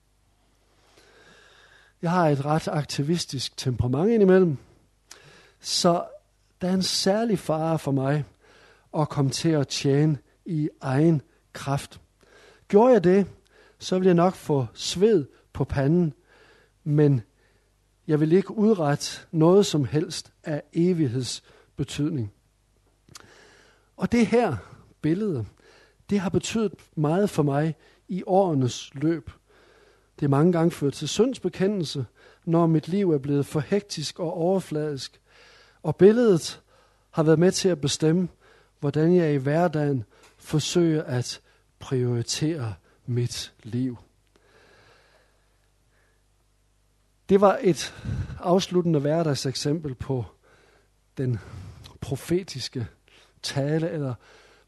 [2.03, 4.57] Jeg har et ret aktivistisk temperament indimellem,
[5.61, 6.05] så
[6.61, 8.25] der er en særlig fare for mig
[8.99, 11.23] at komme til at tjene i egen
[11.53, 12.01] kraft.
[12.69, 13.27] Gjorde jeg det,
[13.79, 16.15] så ville jeg nok få sved på panden,
[16.85, 17.23] men
[18.07, 22.33] jeg vil ikke udrette noget som helst af evighedsbetydning.
[23.97, 24.57] Og det her
[25.01, 25.47] billede,
[26.11, 27.75] det har betydet meget for mig
[28.09, 29.31] i årenes løb.
[30.21, 32.07] Det er mange gange ført til syndsbekendelse,
[32.45, 35.21] når mit liv er blevet for hektisk og overfladisk.
[35.83, 36.61] Og billedet
[37.11, 38.29] har været med til at bestemme,
[38.81, 40.05] hvordan jeg i hverdagen
[40.39, 41.41] forsøger at
[41.79, 42.75] prioritere
[43.07, 43.97] mit liv.
[47.29, 47.95] Det var et
[48.41, 50.25] afsluttende hverdagseksempel på
[51.19, 51.39] den
[52.01, 52.87] profetiske
[53.43, 54.15] tale, eller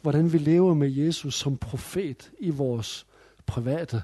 [0.00, 3.06] hvordan vi lever med Jesus som profet i vores
[3.46, 4.02] private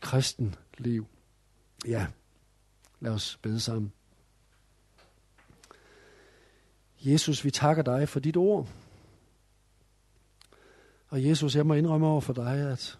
[0.00, 1.06] kristen kristenliv.
[1.86, 2.06] Ja,
[3.00, 3.92] lad os bede sammen.
[7.00, 8.68] Jesus, vi takker dig for dit ord.
[11.08, 12.98] Og Jesus, jeg må indrømme over for dig, at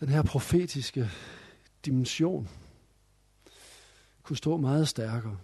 [0.00, 1.10] den her profetiske
[1.84, 2.48] dimension
[4.22, 5.38] kunne stå meget stærkere.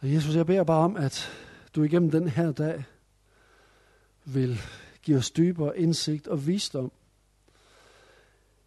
[0.00, 1.30] Og Jesus, jeg beder bare om, at
[1.74, 2.84] du igennem den her dag
[4.24, 4.60] vil
[5.02, 6.92] give os dybere indsigt og visdom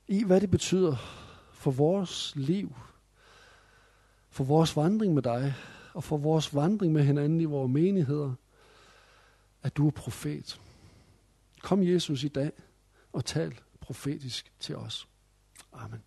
[0.07, 0.95] i, hvad det betyder
[1.53, 2.75] for vores liv,
[4.29, 5.53] for vores vandring med dig,
[5.93, 8.33] og for vores vandring med hinanden i vores menigheder,
[9.63, 10.61] at du er profet.
[11.61, 12.51] Kom Jesus i dag
[13.13, 15.07] og tal profetisk til os.
[15.73, 16.03] Amen.